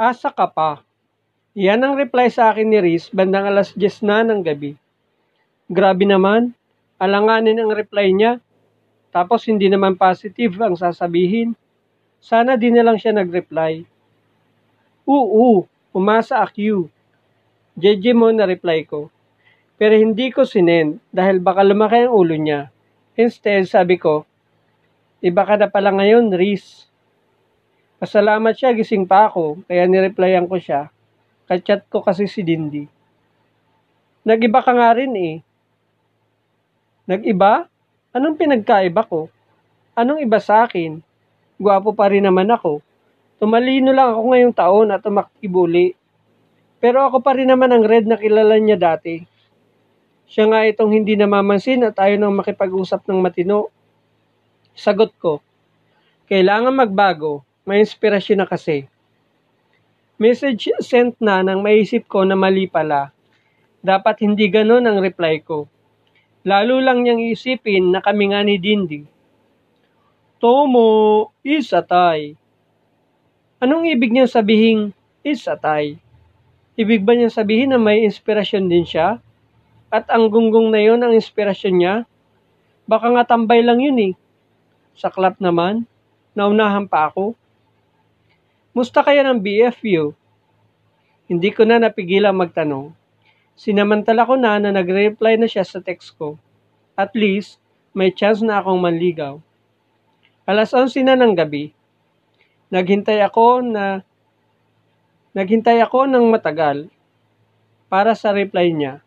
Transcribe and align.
Asa 0.00 0.32
ka 0.32 0.48
pa? 0.48 0.80
Yan 1.52 1.84
ang 1.84 1.92
reply 1.92 2.32
sa 2.32 2.48
akin 2.48 2.72
ni 2.72 2.80
Riz 2.80 3.12
bandang 3.12 3.44
alas 3.44 3.76
10 3.76 4.00
na 4.00 4.24
ng 4.24 4.40
gabi. 4.40 4.72
Grabe 5.68 6.08
naman, 6.08 6.56
alanganin 6.96 7.60
ang 7.60 7.68
reply 7.68 8.08
niya. 8.08 8.40
Tapos 9.12 9.44
hindi 9.44 9.68
naman 9.68 10.00
positive 10.00 10.56
ang 10.56 10.72
sasabihin. 10.72 11.52
Sana 12.16 12.56
di 12.56 12.72
na 12.72 12.80
lang 12.80 12.96
siya 12.96 13.12
nag-reply. 13.12 13.84
Oo, 15.04 15.68
umasa 15.92 16.40
ako. 16.48 16.88
JJ 17.76 18.16
mo 18.16 18.32
na 18.32 18.48
reply 18.48 18.88
ko. 18.88 19.12
Pero 19.76 20.00
hindi 20.00 20.32
ko 20.32 20.48
sinend 20.48 20.96
dahil 21.12 21.44
baka 21.44 21.60
lumaki 21.60 22.08
ang 22.08 22.16
ulo 22.16 22.40
niya. 22.40 22.72
Instead, 23.20 23.68
sabi 23.68 24.00
ko, 24.00 24.24
iba 25.20 25.44
ka 25.44 25.60
na 25.60 25.68
pala 25.68 25.92
ngayon, 25.92 26.32
Riz. 26.32 26.89
Pasalamat 28.00 28.56
siya, 28.56 28.72
gising 28.72 29.04
pa 29.04 29.28
ako, 29.28 29.60
kaya 29.68 29.84
nireplyan 29.84 30.48
ko 30.48 30.56
siya. 30.56 30.88
Kachat 31.44 31.84
ko 31.92 32.00
kasi 32.00 32.24
si 32.24 32.40
Dindy. 32.40 32.88
Nagiba 34.24 34.64
ka 34.64 34.72
nga 34.72 34.96
rin 34.96 35.12
eh. 35.20 35.44
Nagiba? 37.04 37.68
Anong 38.16 38.40
pinagkaiba 38.40 39.04
ko? 39.04 39.28
Anong 39.92 40.24
iba 40.24 40.40
sa 40.40 40.64
akin? 40.64 41.04
Gwapo 41.60 41.92
pa 41.92 42.08
rin 42.08 42.24
naman 42.24 42.48
ako. 42.48 42.80
Tumalino 43.36 43.92
lang 43.92 44.16
ako 44.16 44.32
ngayong 44.32 44.56
taon 44.56 44.88
at 44.96 45.04
umakibuli. 45.04 45.92
Pero 46.80 47.04
ako 47.04 47.20
pa 47.20 47.36
rin 47.36 47.52
naman 47.52 47.68
ang 47.68 47.84
red 47.84 48.08
na 48.08 48.16
kilala 48.16 48.56
niya 48.56 48.80
dati. 48.80 49.20
Siya 50.24 50.48
nga 50.48 50.64
itong 50.64 50.96
hindi 50.96 51.20
namamansin 51.20 51.84
at 51.84 52.00
ayaw 52.00 52.16
nang 52.16 52.40
makipag-usap 52.40 53.04
ng 53.04 53.20
matino. 53.20 53.68
Sagot 54.72 55.12
ko, 55.20 55.44
kailangan 56.32 56.72
magbago, 56.72 57.44
may 57.70 57.86
inspirasyon 57.86 58.42
na 58.42 58.50
kasi. 58.50 58.90
Message 60.18 60.74
sent 60.82 61.14
na 61.22 61.38
nang 61.46 61.62
maisip 61.62 62.10
ko 62.10 62.26
na 62.26 62.34
mali 62.34 62.66
pala. 62.66 63.14
Dapat 63.78 64.26
hindi 64.26 64.50
ganon 64.50 64.90
ang 64.90 64.98
reply 64.98 65.38
ko. 65.46 65.70
Lalo 66.42 66.82
lang 66.82 67.06
niyang 67.06 67.22
isipin 67.22 67.94
na 67.94 68.02
kami 68.02 68.34
nga 68.34 68.42
ni 68.42 68.58
Dindi. 68.58 69.06
Tomo, 70.42 71.30
is 71.46 71.70
atay. 71.70 72.34
Anong 73.62 73.86
ibig 73.86 74.10
niyang 74.10 74.26
sabihin 74.26 74.90
is 75.22 75.46
atay? 75.46 75.94
Ibig 76.74 77.06
ba 77.06 77.14
niyang 77.14 77.30
sabihin 77.30 77.70
na 77.70 77.78
may 77.78 78.02
inspirasyon 78.02 78.66
din 78.66 78.82
siya? 78.82 79.22
At 79.94 80.10
ang 80.10 80.26
gunggong 80.26 80.74
na 80.74 80.82
yon 80.82 81.06
ang 81.06 81.14
inspirasyon 81.14 81.76
niya? 81.78 81.94
Baka 82.90 83.14
nga 83.14 83.36
tambay 83.38 83.62
lang 83.62 83.78
yun 83.78 84.10
eh. 84.10 84.12
Saklap 84.98 85.38
naman, 85.38 85.86
naunahan 86.34 86.90
pa 86.90 87.14
ako. 87.14 87.38
Musta 88.70 89.02
kaya 89.02 89.26
ng 89.26 89.42
BFU? 89.42 90.14
Hindi 91.26 91.50
ko 91.50 91.66
na 91.66 91.82
napigilang 91.82 92.38
magtanong. 92.38 92.94
Sinamantala 93.58 94.22
ko 94.22 94.38
na 94.38 94.62
na 94.62 94.70
nagre-reply 94.70 95.34
na 95.34 95.50
siya 95.50 95.66
sa 95.66 95.82
text 95.82 96.14
ko. 96.14 96.38
At 96.94 97.10
least, 97.18 97.58
may 97.90 98.14
chance 98.14 98.38
na 98.46 98.62
akong 98.62 98.78
manligaw. 98.78 99.42
Alas 100.46 100.70
11 100.70 101.02
na 101.02 101.18
ng 101.18 101.34
gabi. 101.34 101.74
Naghintay 102.70 103.18
ako 103.26 103.66
na 103.66 104.06
naghintay 105.34 105.82
ako 105.82 106.06
ng 106.06 106.30
matagal 106.30 106.86
para 107.90 108.14
sa 108.14 108.30
reply 108.30 108.70
niya. 108.70 109.02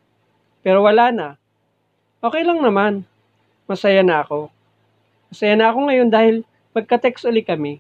Pero 0.60 0.84
wala 0.84 1.08
na. 1.16 1.28
Okay 2.20 2.44
lang 2.44 2.60
naman. 2.60 3.08
Masaya 3.64 4.04
na 4.04 4.28
ako. 4.28 4.52
Masaya 5.32 5.56
na 5.56 5.72
ako 5.72 5.88
ngayon 5.88 6.10
dahil 6.12 6.36
magka-text 6.76 7.24
ulit 7.24 7.48
kami. 7.48 7.80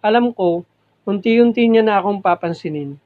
Alam 0.00 0.32
ko, 0.32 0.64
unti-unti 1.08 1.62
niya 1.66 1.82
na 1.82 1.98
akong 2.00 2.22
papansinin. 2.22 2.96